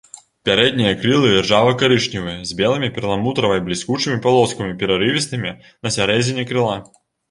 [0.47, 6.87] Пярэднія крылы іржава-карычневыя з белымі перламутравай бліскучымі палоскамі, перарывістымі на сярэдзіне крыла.